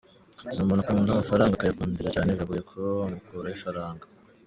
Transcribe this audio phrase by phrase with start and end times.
[0.53, 4.05] Ni umuntu ukunda amafaranga, akayagundira cyane biragoye kuba wamukuraho ifaranga.